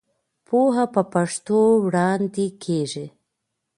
پوهه 0.47 0.85
په 0.93 1.01
پښتو 1.13 1.59
وړاندې 1.85 2.45
کېږي. 2.63 3.05